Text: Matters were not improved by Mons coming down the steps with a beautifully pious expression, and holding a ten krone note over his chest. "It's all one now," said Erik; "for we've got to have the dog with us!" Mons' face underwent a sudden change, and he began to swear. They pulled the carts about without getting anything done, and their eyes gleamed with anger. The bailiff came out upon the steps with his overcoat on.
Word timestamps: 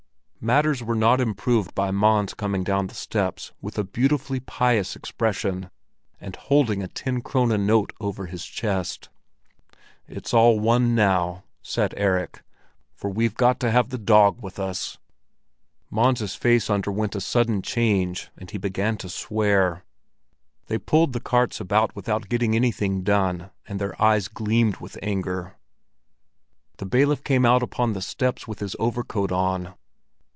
Matters 0.43 0.81
were 0.81 0.95
not 0.95 1.21
improved 1.21 1.75
by 1.75 1.91
Mons 1.91 2.33
coming 2.33 2.63
down 2.63 2.87
the 2.87 2.95
steps 2.95 3.53
with 3.61 3.77
a 3.77 3.83
beautifully 3.83 4.39
pious 4.39 4.95
expression, 4.95 5.69
and 6.19 6.35
holding 6.35 6.81
a 6.81 6.87
ten 6.87 7.21
krone 7.21 7.55
note 7.67 7.93
over 7.99 8.25
his 8.25 8.43
chest. 8.43 9.09
"It's 10.07 10.33
all 10.33 10.59
one 10.59 10.95
now," 10.95 11.43
said 11.61 11.93
Erik; 11.95 12.41
"for 12.95 13.11
we've 13.11 13.35
got 13.35 13.59
to 13.59 13.69
have 13.69 13.89
the 13.89 13.99
dog 13.99 14.41
with 14.41 14.57
us!" 14.57 14.97
Mons' 15.91 16.33
face 16.33 16.71
underwent 16.71 17.13
a 17.15 17.21
sudden 17.21 17.61
change, 17.61 18.31
and 18.35 18.49
he 18.49 18.57
began 18.57 18.97
to 18.97 19.09
swear. 19.09 19.83
They 20.65 20.79
pulled 20.79 21.13
the 21.13 21.19
carts 21.19 21.59
about 21.59 21.95
without 21.95 22.29
getting 22.29 22.55
anything 22.55 23.03
done, 23.03 23.51
and 23.67 23.79
their 23.79 23.93
eyes 24.01 24.27
gleamed 24.27 24.77
with 24.77 24.97
anger. 25.03 25.55
The 26.79 26.87
bailiff 26.87 27.23
came 27.23 27.45
out 27.45 27.61
upon 27.61 27.93
the 27.93 28.01
steps 28.01 28.47
with 28.47 28.57
his 28.57 28.75
overcoat 28.79 29.31
on. 29.31 29.75